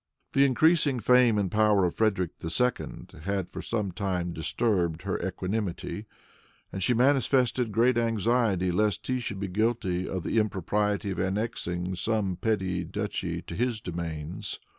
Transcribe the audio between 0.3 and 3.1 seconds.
The increasing fame and power of Frederic II.